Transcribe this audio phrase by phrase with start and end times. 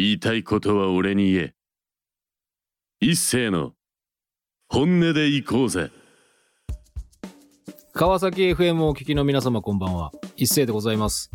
[0.00, 1.54] 言いたいことは俺に言え。
[3.00, 3.74] 一斉の
[4.66, 5.90] 本音で行こうぜ。
[7.92, 10.10] 川崎 FM をお聞きの皆様こんばんは。
[10.36, 11.30] 一斉でございます。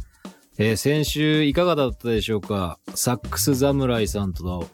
[0.58, 2.80] えー先週いかがだったでしょうか？
[2.96, 4.68] サックス侍さんと、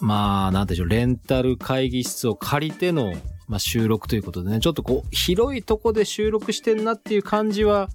[0.00, 3.12] まあ、なんでしょう、レンタル会議室を借りての、
[3.46, 7.90] まあ、収録ということでね、ちょっとこう、広いとこで収録してんなっていう感じは、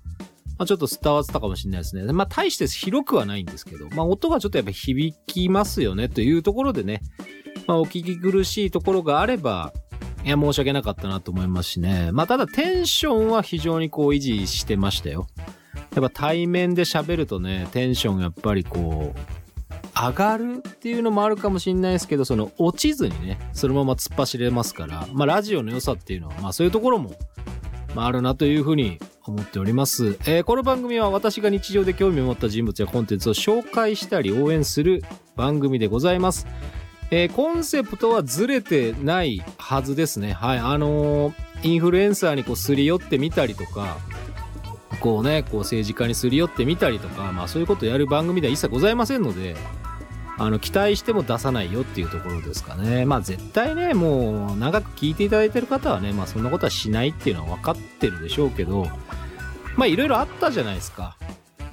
[0.62, 2.14] まあ、ちょっと伝わってたかもしれないですね。
[2.14, 7.02] まあ、大して広くはないんですけど、まあ、音がちょっとやっぱ響きますよねというところでね、
[7.66, 9.74] まあ、お聞き苦しいところがあれば、
[10.24, 12.12] いや、申し訳なかったなと思いますしね。
[12.12, 15.26] まあ、ただテンションは非常にこう維持してましたよ。
[15.96, 19.20] やっぱ対面で喋るとね、テンションやっぱりこう、
[20.00, 27.16] 上がるっていうのもあるかもしれないですけど、その落ちずにね、そのまま突っ走れますから、まあラジオの良さっていうのは、まあそういうところも、
[27.96, 30.18] まああるなというふうに思っております。
[30.26, 35.04] えーこの番組は私が日常で興味を持った人物やコンテンツを紹介したり応援する
[35.36, 36.48] 番組でございます。
[37.12, 40.34] えーコンセプトはずれてないはずですね。
[40.34, 40.60] はい。
[40.60, 41.34] あのー
[41.64, 43.98] インフルエンサーにこうすり寄ってみたりとか、
[45.00, 49.56] こうね、こう政治家にすり寄ってみたりとか、まあそういうことをやる番組では一切ございませんので、
[50.42, 53.06] あの、期待しても出さないよっていうところですかね。
[53.06, 58.88] まあ絶対ね、もう長く聞いていただいてる方はね、まあそんなことはしないっていうのは分かってるでしょうけど、
[59.78, 61.16] まあいろいろあったじゃないですか。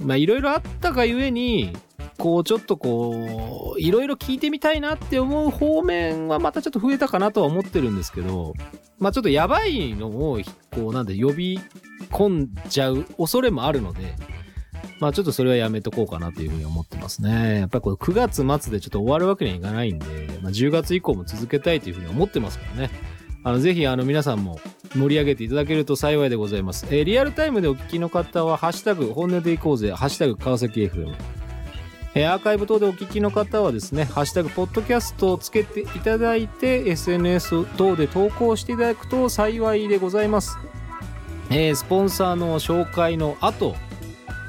[0.00, 1.74] まあいろいろあったがゆえに、
[2.18, 8.52] こうちょっとこう、いろいろ聞いてみたいなって思う方面はまたちょっと増えたかなとは思ってるんですけど、
[8.98, 10.40] まあちょっとやばいのを、
[10.72, 11.58] こうなんで呼び
[12.10, 14.14] 込んじゃう恐れもあるので、
[15.00, 17.60] まあちょっとそれはやめとこうかなというふうに思ってますね。
[17.60, 18.12] やっぱりこれ9
[18.46, 20.06] 月末でちょっと終わるわけにはいかないんで、
[20.42, 22.90] まあ、10月以降も続けたいというふうに思ってますからね。
[23.44, 24.60] あの、ぜひあの皆さんも
[24.94, 26.86] 盛り上げていただけると幸いでございます。
[26.90, 31.14] えーリアルタイムでお聞きの方は、ハッシュタグ、本音でいこうぜ、ハッシュタグ、川崎 FM。
[32.14, 40.58] えーアーカイブ等でお聞きの方はですね、ハッシュタグ、ポッドキャストをつけていただいて、SNS 等で投稿していただくと幸いでございます。
[41.50, 43.76] えースポンサーの紹介の後、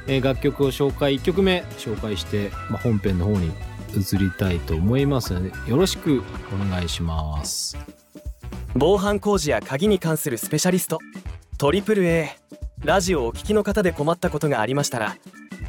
[0.10, 3.52] えー楽曲を紹介1曲目紹介して、まあ、本編の方に
[3.96, 7.78] 移りたいと思いますのでよろしくお願いします。
[8.76, 11.00] 防犯工事や鍵に関するスペシャリスト
[11.58, 12.30] トリプル a
[12.84, 15.18] ラジオをお聞きの方で困ったことがありましたら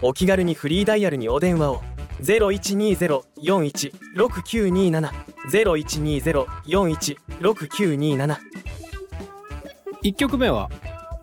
[0.03, 1.83] お気軽にフリーダイヤルにお電話を
[2.23, 5.11] 0120-416927
[5.51, 8.37] 0120-416927
[10.03, 10.71] 1曲目は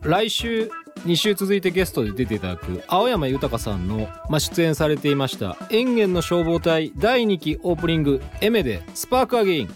[0.01, 0.69] 来週
[1.05, 9.69] 2週続いてゲストで出ていただく青山豊さんの、まあ、出演されていました「延元の消防隊」第2期オープニング「エメでスパークアゲイン」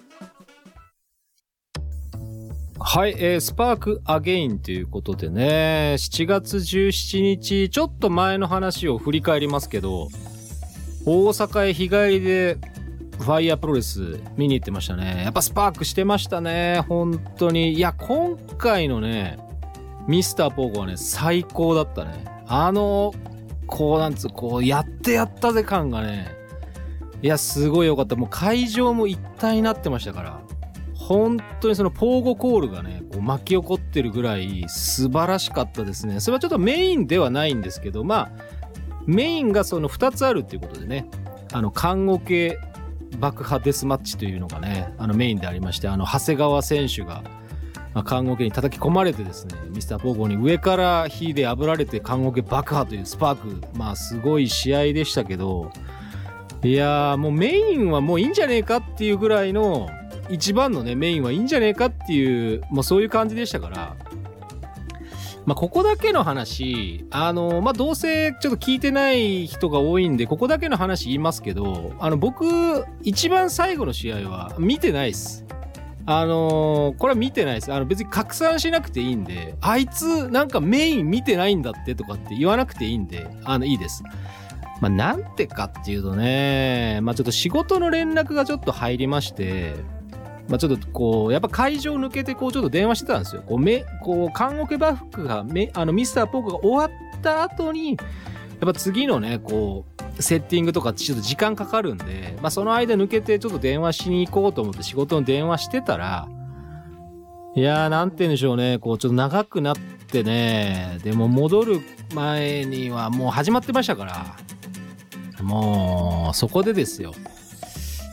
[2.83, 10.07] はい、えースパークアゲインということでね、7月17日、ちょっと前の話を振り返りますけど、
[11.05, 12.57] 大阪へ日帰りで、
[13.19, 15.21] ファイヤープロレス見に行ってましたね。
[15.23, 17.73] やっぱスパークしてましたね、本当に。
[17.73, 19.37] いや、今回のね、
[20.07, 22.25] ミスターポーゴはね、最高だったね。
[22.47, 23.13] あの、
[23.67, 26.35] こうなんつう、こう、やってやったぜ感がね、
[27.21, 28.15] いや、すごい良かった。
[28.15, 30.41] もう会場も一体になってましたから。
[30.93, 36.19] 本当にそのポーゴコールがね、こう巻き起こってるぐらい素晴らしかったですね。
[36.19, 38.31] それはちょっとメインではないんですけど、まあ、
[39.05, 41.07] メインがその2つあるっていうことでね、
[41.51, 42.57] あの、看護系
[43.19, 47.23] 爆破デスマッチというのがね、あのメインでありまして、あの、長谷川選手が、
[47.93, 55.71] まあ、看護系に叩き込まれてですね、ミスターポーゴに上から火で炙られて看護系爆破というスパーク、まあ、すごい試合でしたけど、
[56.63, 59.89] いやー、もうメインはもういいんじゃねえかっていうぐらいの、
[60.29, 63.95] 一番のね、メインはいいんじゃねえかっていう、もうそういう感じでしたから、
[65.45, 75.45] まあ、ここだけの話、あの、まあ、どうせちょっと聞いてない人が多いんで、ここだけの話言いますけど、あの、僕、一番最後の試合は見てないっす。
[76.05, 77.73] あのこれは見てないです。
[77.73, 84.03] あの、別に拡散しなくていいんで、あいつ、なんかメイン見てないんだってとかって言わなくていいんで、あの、いいです。
[84.81, 89.75] まあ、なんてかっていうとね、まあ、ちょっと仕事の連絡がちょっと入りまして、
[90.49, 93.43] まあ、ちょっとこう、やっぱ会場抜けて、こう、ちょっと電話してたんですよ。
[93.45, 97.95] こう、め、こう、看護バックが、め、あの、ミスターポークが終わった後に、
[98.61, 99.85] やっぱ次のね、こ
[100.17, 106.27] う、セッティングとかちょっと時間かかるんで、まあ、その間抜けてちょっと電話しに行こうと思って仕事の電話してたら、
[107.55, 109.75] いやー、なんて言うんでしょうね、こう、ちょっと長くなっ
[110.07, 111.79] てね、でも戻る
[112.13, 114.35] 前にはもう始まってましたから、
[115.43, 117.13] もう、そこでですよ。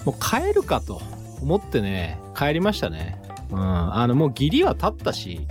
[0.06, 1.03] もう帰るかと
[1.43, 3.21] 思ってね、帰りましたね。
[3.51, 3.59] うん。
[3.61, 5.47] あの、もう義理は立ったし、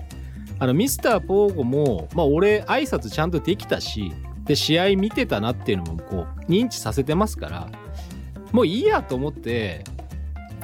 [0.60, 4.12] あの、ミスターポーゴも、まあ、俺、挨拶ちゃんとできたし、
[4.48, 7.68] で、試合見てたなっていうのも、こう、認知させてますから、
[8.52, 9.84] もういいやと思って、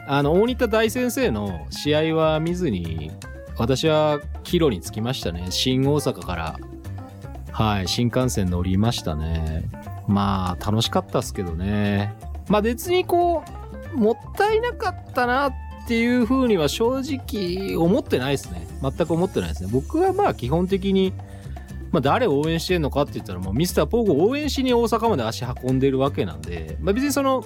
[0.07, 3.11] あの、大仁田大先生の試合は見ずに、
[3.57, 5.47] 私は帰路に着きましたね。
[5.49, 6.59] 新大阪から、
[7.51, 9.63] はい、新幹線乗りましたね。
[10.07, 12.13] まあ、楽しかったっすけどね。
[12.49, 13.43] まあ別にこ
[13.93, 15.53] う、もったいなかったなっ
[15.87, 18.67] ていう風には正直思ってないですね。
[18.81, 19.69] 全く思ってないですね。
[19.71, 21.13] 僕はまあ基本的に、
[21.93, 27.45] まあ誰を応援してんのかって言ったらもうミスターポーゴを応援しに大阪まで足運んでるわけなんで、まあ別にその、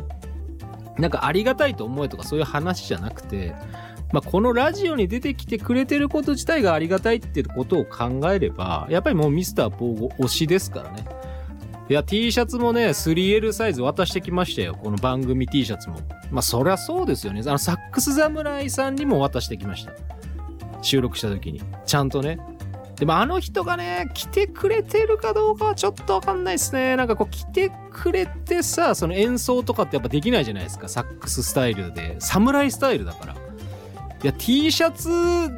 [0.97, 3.53] なんかありがたいと思えとかそういう話じゃなくて、
[4.13, 11.05] まあこのラジオに出てきてくれてること自体がありがたいってことを考えれば、やっぱりもうミスターポーゴ推しですからね。
[11.89, 14.75] いや、T シャツもね、3L サイズ渡してきましたよ。
[14.75, 15.97] この番組 T シャツも。
[16.31, 17.41] まあ、そりゃそうですよね。
[17.45, 19.93] あの、サックス侍さんにも渡してきました。
[20.81, 21.61] 収録した時に。
[21.85, 22.39] ちゃんとね。
[22.97, 26.95] でもあの人がね、来てくれてるかどうかはちょっとわかんないですね。
[26.95, 30.87] なんかこう来てくれてさ、その演奏とかってやっぱできないじゃないですか。
[30.87, 32.15] サックススタイルで。
[32.19, 33.33] 侍スタイルだから。
[33.33, 33.37] い
[34.23, 35.09] や、T シャツ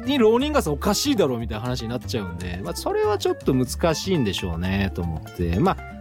[0.06, 5.58] にローニンガスおかしいだろうみたいな話になっちゃうんで、まあ、それはちょっと難しいんでしょうね、と思って。
[5.58, 5.99] まあ、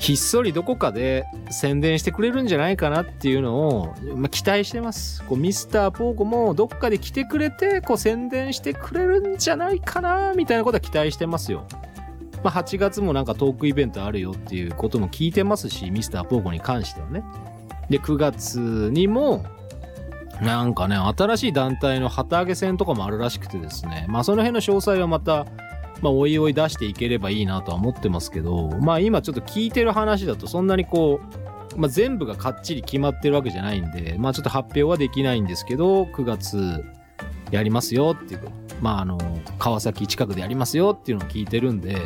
[0.00, 5.22] ひっそりどこかで宣伝してくれるんじゃないかなっていうのを、まあ、期待してます。
[5.24, 11.66] こうミスターポーコもどっかで来てくれて、こう宣伝してくれるんじゃないかなみたいなことは期待してますよ。
[12.42, 17.22] まあ、8月もなんかトークイベントあるよっていうことも聞いてますし、ミスターポーコに関してはね。
[17.90, 19.44] で、9月にも、
[20.40, 24.06] なんかね、新しい団体の旗揚げ戦とかもあるらしくてですね。
[24.08, 25.44] まあ、その辺の詳細はまた、
[26.02, 31.20] まあ、おいおい出していければいいなとは思ってますけど、まあ、今ちょっと聞いてる話だと、そんなにこ
[31.76, 36.84] う、まあ、全部がかっちり決まってるわけじゃないんで、まあ、ちょっと発表はできないんですけど、9月
[37.50, 38.40] やりますよっていう、
[38.80, 39.18] まあ、あの、
[39.58, 41.96] 川崎近くでやりますよっていうのを聞いてるんで、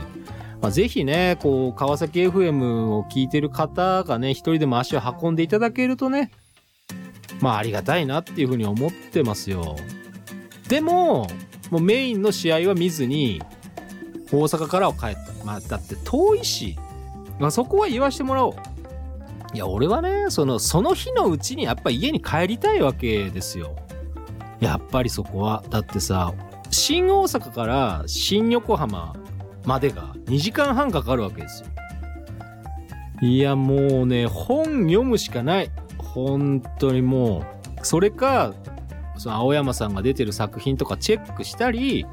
[0.61, 6.31] まあ、ぜひね、こう、川崎 FM を聞いてる方がね、一人でも足を運んでいただけるとね、
[7.41, 9.77] まあ、ありがたいなっていうふうに思ってますよ。
[10.69, 11.27] でも、
[11.71, 13.43] もうメインの試合は見ずに、
[14.41, 15.45] 大阪からは帰った。
[15.45, 16.77] まあ、だって遠いし、
[17.39, 18.55] まあ、そこは言わしてもらおう。
[19.55, 23.77] いや、俺はね、その、その日のうちにやっぱ家に帰りたいわけですよ。
[24.61, 25.63] やっぱりそこは。
[25.71, 26.33] だってさ、
[26.71, 29.15] 新大阪から新横浜
[29.65, 31.69] までが2時間半かかるわけですよ。
[33.23, 35.71] いや、もうね、本読むしかない。
[35.99, 37.45] 本当にも
[37.81, 38.55] う、それか、
[39.17, 42.07] その青山さんが出てる作品とかチェックしたり、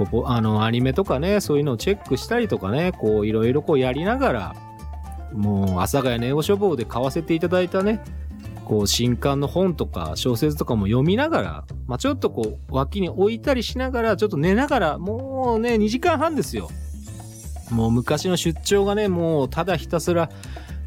[0.00, 4.56] ここ、あの、アニメとかね、そういうのをチェックしたりとかね、こう、いろいろこうやりながら、
[5.34, 8.02] もう、阿佐ヶ谷ネオ書房で買わせていただいたね、
[8.64, 16.70] こう、新刊の本とか小説とかも読みながら、まあ、ちょっとこう、脇に置いたりしながら、ちょっと寝ながら、もうね、2時間半ですよ。
[17.70, 20.30] もう昔の出張がね、もう、ただひたすら、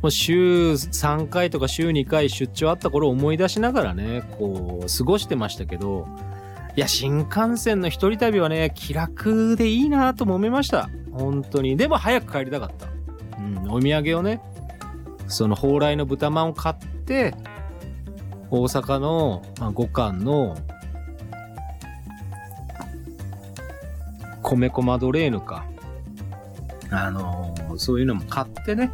[0.01, 6.07] もう週3回とか週2回出張あった頃を思い出しながらね、こう、過ごしてましたけど、
[6.75, 10.89] いや、新幹線の一人旅はね、気楽でいいなとも思いました。
[11.11, 11.77] 本当に。
[11.77, 12.87] でも早く帰りたかった。
[13.37, 14.41] うん、お土産をね、
[15.27, 17.35] その蓬莱の豚まんを買って、
[18.49, 20.57] 大阪の、まあ、五感の、
[24.41, 25.65] 米粉マドレーヌか。
[26.89, 28.91] あのーそういうのも買ってね、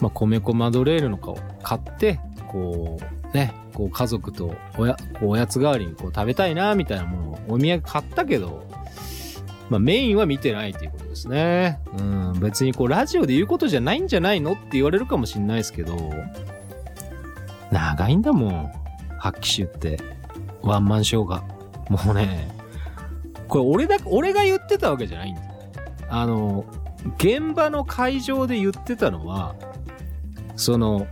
[0.00, 3.00] まあ、米粉マドレーヌのかを買って、こ
[3.32, 8.66] う、ね、こう家族とおや、おやつ代わりにこう食べたいな、みたいなものをお土産買ったけど、
[9.68, 11.80] まあメインは見てないっていうことですね。
[11.98, 15.96] うん、別にこうラジオで言うことじゃないんじゃないのって言われるかもしんないですけど、
[17.70, 18.72] 長いんだもん。
[19.18, 20.00] 発揮集って。
[20.62, 21.42] ワンマンショーが。
[21.88, 22.50] もうね、
[23.48, 25.42] これ俺だ、俺が言ってたわけじゃないんだ。
[26.08, 26.64] あの、
[27.16, 29.54] 現場の会場で言ってたのは、
[30.56, 31.06] その、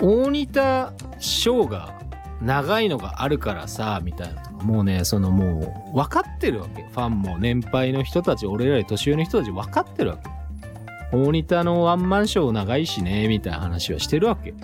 [0.00, 1.94] 大仁田ショーが
[2.42, 4.64] 長いのがあるからさ、みたいなとか。
[4.64, 6.82] もうね、そのもう、分かってるわけ。
[6.82, 11.16] ファンも年配の人たち、俺らより年上の人たち分かってるわけ。
[11.16, 14.54] 大仁田のワンマンショー長いしね、みたいな話はしてるわけ。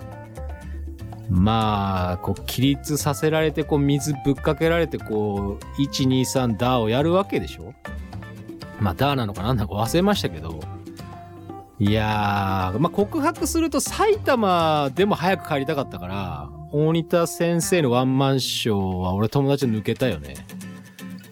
[1.29, 7.73] まあ、こう、起立させられて、こう、水ぶっかけられて、こう、1、2、3、ダーをやるわけでしょ
[8.79, 10.59] まあ、ダーなのかなんだか忘れましたけど。
[11.79, 20.35] いやー、まあ、告白すると埼玉でも早く帰りたかったから、大仁田先生のワンマンショーは俺友達抜けたよね。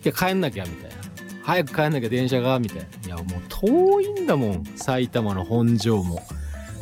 [0.03, 0.95] いや、帰んなきゃ、みたいな。
[1.43, 3.07] 早く帰んなきゃ電車が、みたいな。
[3.07, 4.63] いや、もう遠いんだもん。
[4.75, 6.21] 埼玉の本庄も。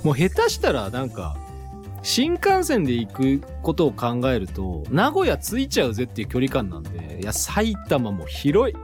[0.03, 1.37] もう下手したら、なんか、
[2.01, 8.75] 新幹線で行くことを考えると、名古屋着いちゃうぜっていう距離感なんで、いや、埼玉も広い。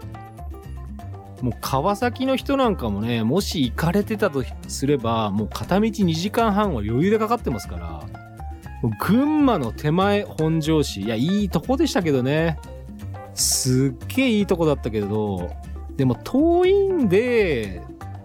[1.42, 8.04] もう川崎の人なんかもね、もし行かれてたとすれば、もう片道2時間半は余裕でかかってますから、
[9.00, 11.02] 群馬の手前本庄市。
[11.02, 12.58] いや、いいとこでしたけどね。
[13.34, 15.50] すっげえいいとこだったけど、
[15.98, 17.82] でも遠いんで、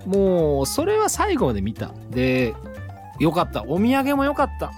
[0.06, 1.92] もう、それは最後まで見た。
[2.10, 2.54] で、
[3.18, 3.64] よかった。
[3.64, 4.72] お土産もよかった。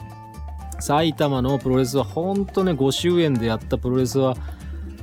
[0.80, 4.36] 埼玉のプロレスはほんとね、5周年でやったプロレスは、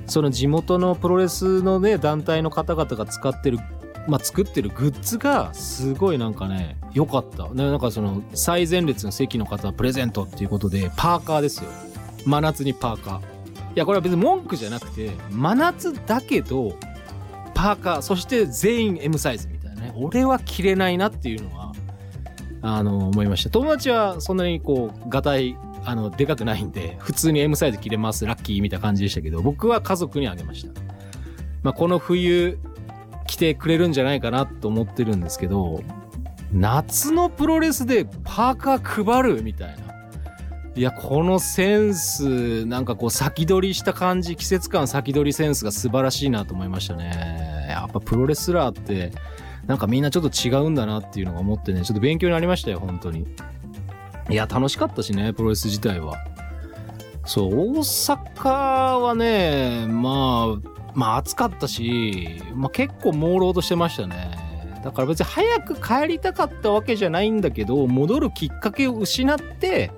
[0.09, 3.59] その地元のプロレスのね、団体の方々が使ってる、
[4.07, 7.47] まあ、作ってるグッズが、すごいなんかね、良かった。
[7.49, 11.69] ね、なんかその、最前列の席の方はプレゼントっていうことで、パーカーですよ。
[12.25, 13.19] 真夏にパーカー。
[13.19, 13.21] い
[13.75, 16.75] や、これは別に文句じゃなくて、真夏だけど、
[17.53, 19.93] パーカー、そして全員 M サイズみたいなね。
[19.95, 21.73] 俺は着れないなっていうのは、
[22.61, 23.49] あの、思いました。
[23.49, 25.55] 友達はそんなにこう、がたい、
[25.85, 30.81] あの、でかくないんで、普通に M サイズ着れます、ラッキーみたいな感じでしたけど、僕は家族にあげました。
[31.63, 32.59] まあ、この冬、
[33.27, 35.83] 着てくれるんじゃないかなと思ってるんですけど、
[36.51, 39.89] 夏のプロレスでパーカー配るみたいな。
[40.75, 47.67] いや、このセンス、なんかこう先取りした感じ、季節感先取りセンスが素晴らしいなと思いましたね。
[47.69, 49.11] やっぱプロレスラーって、
[49.67, 53.27] なんかみんなちょっと違うんだなっていうのが思ってね、ちょっと勉強になりましたよ、本当に。
[54.29, 56.15] いや、楽しかったしね、プロレス自体は。
[57.25, 64.37] そう、大阪はね、まあ、まあ暑かったし、まあ結構朦朧としてましたね。
[64.83, 69.91] だから別に早く帰りたかったわけじゃないんだけど、戻るきっかけを失って、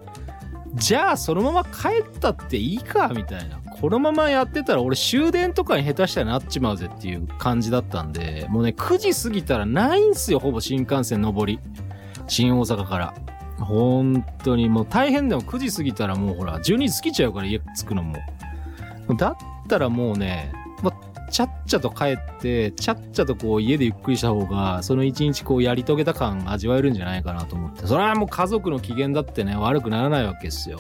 [0.74, 3.58] じゃあそのまま帰ったっていいか、みたいな。
[3.58, 11.60] このままやってたら俺終電とかに下手したらなっちまうぜっていう感じだったんで、もうね、9時過ぎたらないんすよ、ほぼ新幹線上り。
[12.28, 13.14] 新大阪から。
[13.66, 18.16] 本当にもう大変でも9時過ぎたらもうほら、12時過ぎちゃうから家着くのも。
[19.18, 19.36] だっ
[19.68, 20.52] たらもうね、
[20.84, 27.88] まあ、ちゃっちゃと帰って、ちゃっちゃとこう家でゆっくりした方が、その一日こうやり遂げた感味わえるんじゃないかなと思って。
[27.88, 30.80] それはもう家族の機嫌だってね、悪くならないわけですよ。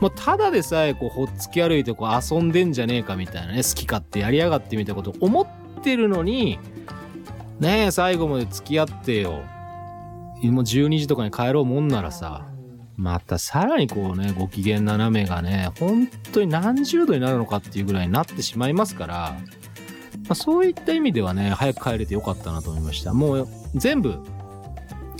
[0.00, 5.46] もうただでさえこうほっつき歩いてこう遊んでんじゃねえかみたいなね、好き勝手やりやがってみたいなこと思っ
[5.82, 6.58] てるのに、
[7.58, 9.42] ねえ、最後まで付き合ってよ。
[10.48, 12.46] もう12時とかに帰ろうもんならさ、
[12.96, 19.36] またさらにこうね、ご機嫌斜めがね、本当に何十度になるのかっていうぐらいになってしまいますから、
[20.28, 23.12] まあ、そういった意味ではね、早く帰れてよかったなと思いました。
[23.12, 24.18] もう全部、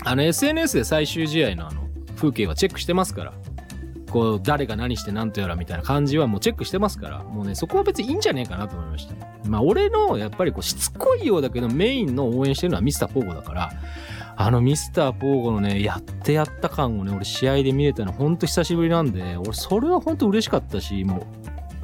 [0.03, 1.81] あの SNS で最終試合のあの
[2.15, 3.33] 風景はチェックしてますから、
[4.11, 9.15] こう誰が何して何とやらみたいな感じはもうチェックしてますから、もうね、そこは別にいいんじゃねえかなと思いました。
[9.47, 13.71] まあ俺のやっぱりこうしつこいようだけどメインの応援してるのはミスターポーゴだから、
[14.35, 21.27] あのミスターポーゴのね、やってやった感をね、俺試合で見れたのほんと久しぶりなんで、俺それはほんと嬉しかったし、も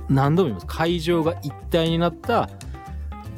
[0.09, 0.65] う何度も言います。
[0.67, 2.49] 会場が一体になった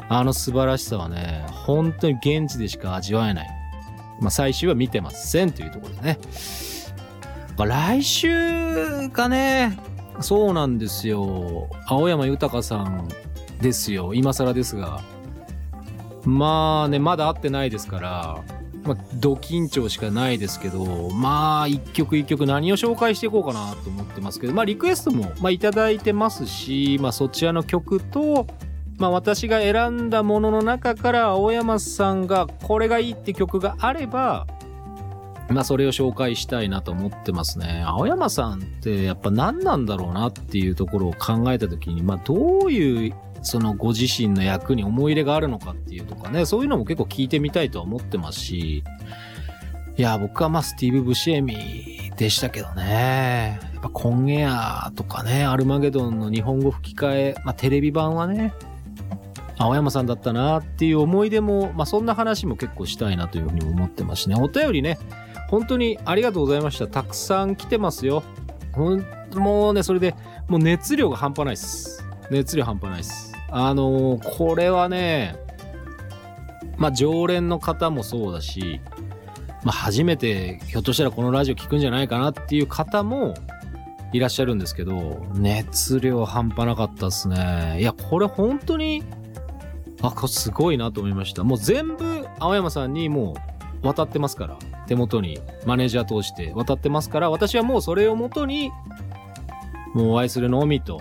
[0.08, 3.48] あの素晴らしさはね、本当に現地でしか味わえない。
[4.22, 6.20] まあ最終は見てませんというところでね。
[7.58, 9.78] まあ来週がね、
[10.22, 11.70] そうなんですよ。
[11.88, 13.08] 青山豊さん
[13.62, 14.14] ですよ。
[14.14, 15.02] 今更ですが。
[16.26, 18.44] まあね、まだ会ってないですから、
[18.84, 28.48] まあ、ド緊張しかないですけど、まあ、一曲一曲何を紹介していこうかなと思ってますけど、まあ、リクエストも、まあ、いただいてますし、まあ、そちらの曲と、
[28.98, 34.48] まあ、私が選んだものの中から、青山さんがこれがいいって曲があれば、
[35.50, 37.84] まあ、それを紹介したいなと思ってますね。
[37.86, 48.84] 青山さんってやっぱ何なんだろうなっていうところを考えたときに、まあ、どういうそのご自身の役に思い入れがあるのかっていうとかね、そういうのも結構聞いてみたいとは思ってますし、
[49.98, 53.60] いや、僕はまあスティーブ・ブシエミでしたけどね。
[53.74, 58.54] やっぱコンエアとかね、アルマゲドンの日本語吹き替え、まあテレビ版はね、
[59.58, 64.36] 青山さんだったなっていう思い出も、まあそんな話も結構したいなというふうに思ってますしね。
[64.36, 64.98] お便りね、
[65.50, 66.88] 本当にありがとうございました。
[66.88, 68.24] たくさん来てますよ。
[68.74, 69.04] ほん
[69.36, 70.16] もうね、それで、
[70.48, 72.04] もう熱量が半端ないです。
[72.32, 73.29] 熱量半端ないです。
[73.52, 75.36] あのーこれはね、
[76.78, 78.82] まあ常連の方もそうだし、
[79.64, 83.34] まあ初めてひょっとしたらこのラジオ聞くんじゃないかなっていう方も
[84.14, 87.78] いらっしゃるんですけど、熱量半端なかったですね。
[87.80, 89.04] いや、これ本当に、
[90.02, 91.44] あ、これすごいなと思いました。
[91.44, 93.36] もう全部青山さんにも
[93.84, 94.58] う渡ってますから。
[94.88, 98.72] 手元にマネージャー通して渡ってますから、私はもうそれをもとに、
[99.94, 101.00] もうお会いするのみと、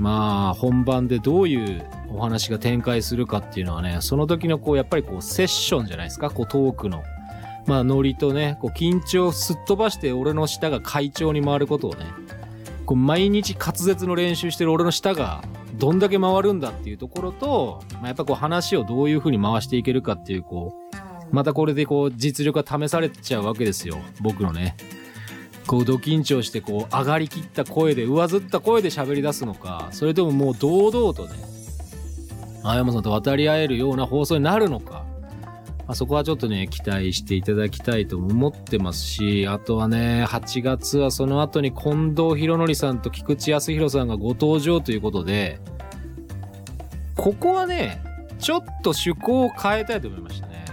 [0.00, 7.02] まあ、本番でどういうお話が展開するかっていうのはね、その時のこう、やっぱりこう、セッションじゃないですか、こう、トークの。
[7.66, 12.06] まあ、ノリとね、こう、緊張をすっ飛ばして俺の舌が会長に回ることをね、
[12.86, 20.96] こう、毎日滑舌の練習してる俺の舌が、どんだけ回るんだっていうところと、まあ、やっぱこう、話をどういう風に回していけるかっていう、こう、
[21.30, 24.76] またこれでこう、実力が試されちゃうわけですよ、僕のね。
[25.70, 31.38] こうド緊張してこう上がりきった声で上ずった声で喋り出すのかそれとももう堂々とね
[32.64, 35.04] 青山さんと渡り合えるような放送になるのか、
[35.86, 45.60] まあ、そこはちょっとね期待していただきたいと思ってますしあとはね8月はその後に近藤博則さんと菊池康弘さんがご登場ということで
[47.14, 48.02] ここはね
[48.40, 50.64] ちょっと趣向を変えたいと思いましたね。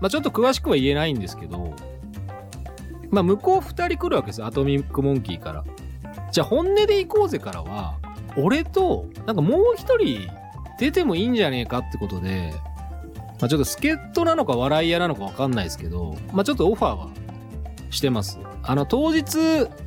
[0.00, 1.74] まあちょっと詳しくは言えないんですけど、
[3.16, 4.46] まあ向こう2人来るわけですよ。
[4.46, 5.64] アトミックモンキーから。
[6.30, 7.96] じゃあ本音で行こうぜからは、
[8.36, 10.28] 俺と、なんかもう一人
[10.78, 12.52] 出てもいいんじゃねえかってことで、
[13.40, 17.08] まあちょっと助っ人なのか笑い屋なのかわかんないですけど、まあちょっとオファーは
[17.88, 18.38] してます。
[18.62, 19.38] あの当日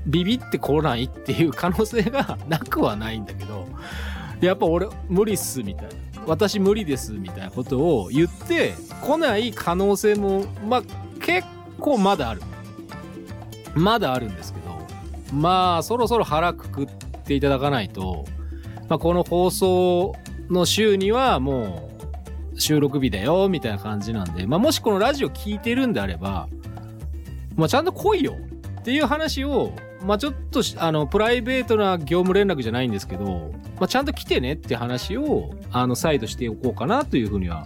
[0.07, 3.67] ビビって来ないっていう可能性が なくはないんだけど、
[4.41, 5.89] やっぱ俺無理っすみたいな。
[6.25, 10.83] 私無理ですみたいなことを言って来ない可能性もまあ
[11.21, 11.47] 結
[11.79, 12.41] 構まだある
[13.75, 14.77] まだあるんですけど
[15.33, 16.87] まあそろそろ腹くくっ
[17.25, 18.25] ていただかないと、
[18.87, 20.15] まあ、この放送
[20.49, 21.89] の週にはも
[22.53, 26.49] う収録日だよみたいな感じなんで、まあ、もしこのラジオ聞いてるんであれば、
[27.55, 28.35] まあ、ちゃんと来いよ
[28.79, 29.73] っていう話を
[30.05, 37.65] まあちょっとあのプライベートな業務連絡じゃないんですけど、まあ、ちゃんと来てねって話をあの再度しておこうかなというふうには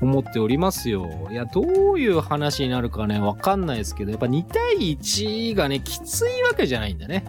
[0.00, 1.28] 思っておりますよ。
[1.30, 1.62] いや、ど
[1.92, 7.24] ういう話になるかね、わかんないですけど、やっぱ2対1がね、きついわけじゃないんだね。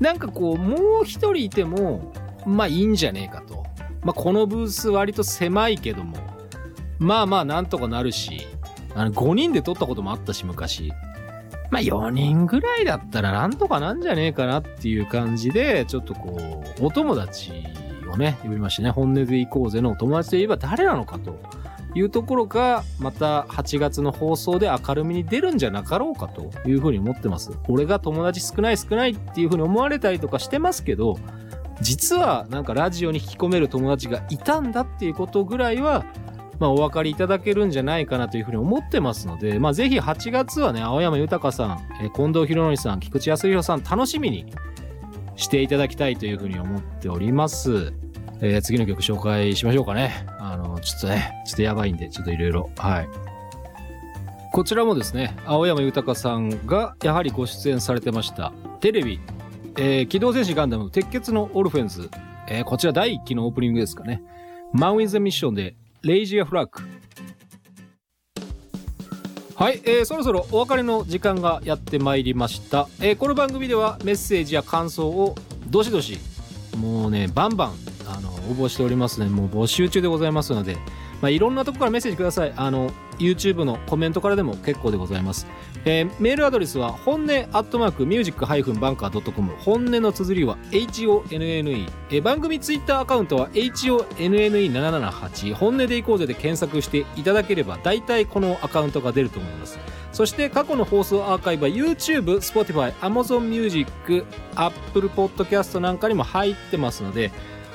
[0.00, 2.12] なんかこう、もう一人いても、
[2.46, 3.64] まあいいんじゃねえかと。
[4.02, 6.16] まあこのブース割と狭いけども、
[6.98, 8.46] まあまあなんとかなるし、
[8.94, 10.92] あの5人で撮ったこともあったし、昔。
[11.70, 17.52] まあ4人ぐらいだったらなんとかなんじゃねえかなっていう感じで、ちょっとこう、お友達
[18.10, 21.38] をね、呼びましてね、本音で行こうぜのお友達といえば誰なのかと
[21.94, 27.50] いうところが、また8月の放送で明るみに出るんじゃなかろうかというふうに思ってます。
[27.68, 31.18] 俺が友達少ない少ないっていうふうに思われたりとかしてますけど、
[31.80, 36.04] 実はなんかラジオに引き込める友達がいたんだっていうことぐらいは、
[36.58, 41.78] まあ、お分かりいただけるんじゃないかなというふうに思ってますので、まあ、ぜひ8月はね、青山豊さん、
[42.14, 44.52] 近藤博則さん、菊池康弘さん、楽しみに
[45.36, 47.94] していただきたいというふうに思っております。
[48.42, 50.39] えー次の曲紹介しましょうかね。
[50.80, 52.70] ちょっとね、ちょっとやばいんで、ちょっといろいろ。
[52.76, 53.08] はい。
[54.52, 59.20] こちらもですね、青山豊さんがやはりご出演されてました、テレビ、
[59.76, 62.10] えー機動戦士ガンダムの鉄血のオルフェンズ、
[62.48, 64.22] えーこちら第1期のオープニングですかね。
[64.72, 66.82] マン・ウィズ・ミッションで、レイジア・フラッグ。
[69.54, 75.34] はい、えーそろそろお別れの時間がやってまいりました、えーこの番組ではメッセージや感想を
[75.68, 76.18] どしどし
[76.78, 79.28] もうねバンバンあの応募しておりますね。
[79.28, 80.76] もう募集中でございますので、
[81.20, 82.52] まあ、いろんなとこからメッセージください。
[82.56, 85.46] あの YouTube のコメントからでも結構でございます、
[85.84, 99.78] えーメールアドレスは本音アットマークミュージックハイフンバンカー .com 本音の綴りは HONNE、えー番組ツイッターアカウントは HONNE778 本音でいこうぜで検索していただければ大体このアカウントが出ると思います。
[100.12, 104.24] そして過去の放送アーカイブは YouTube、Spotify、Amazon Music、
[104.56, 107.30] Apple Podcast なんかにも入ってますので、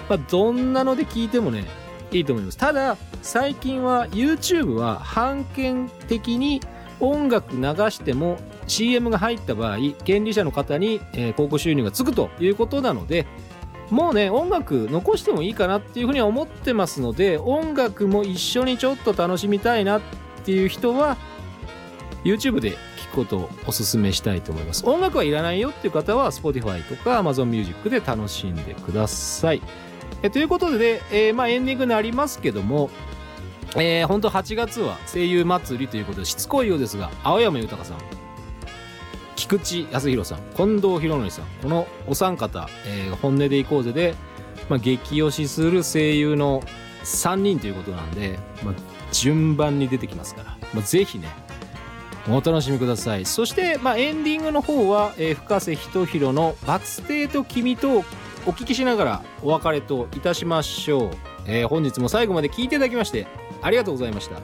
[0.09, 1.65] まあ、どんなので聞いてもね、
[2.11, 2.57] いいと思います。
[2.57, 6.61] ただ、最近は YouTube は版権的に
[6.99, 8.37] 音楽流しても
[8.67, 13.25] CM が入った場合、権利者の方に、えー広告収入がつくということなので、
[13.89, 20.01] もうね、音楽残してもいいかなっていうふうには思ってますので、音楽も一緒にちょっと楽しみたいなっ
[20.43, 21.17] ていう人は、
[22.23, 24.87] YouTube で聞くことをお勧めしたいと思います。
[24.87, 29.61] 音楽はいらないよっていう方は Spotify とか Amazon Music で楽しんでください。
[30.23, 32.89] えということで、えーまあエンディングになりますけども、
[33.75, 37.97] えー、本当8月は声優祭りということでしつこいようですが、青山豊さん、
[39.35, 44.15] 菊池康弘さん、近藤博則さん、このお三方、えー本音でいこうぜで、
[44.69, 46.61] まあ、激推しする声優の
[47.03, 48.73] 3人ということなんで、まあ、
[49.11, 51.27] 順番に出てきますから、まあ、ぜひね、
[52.27, 53.25] お楽しみください。
[53.25, 58.03] そして、まあ、エンディングの方は、えー深瀬仁弘のバツテと君と
[58.45, 61.11] お聞きしながらお別れといたしましょう。
[61.47, 63.27] えー本日も最後まで聞いていただきまして、
[63.61, 64.39] ありがとうございました。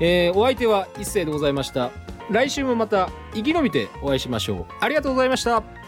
[0.00, 1.90] えーお相手は一世でございました。
[2.30, 4.66] 来週もまた生き延びてお会いしましょう。
[4.80, 5.79] ありがとうございました。